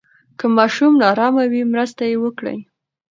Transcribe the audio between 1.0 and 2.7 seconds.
نا آرامه وي، مرسته یې وکړئ.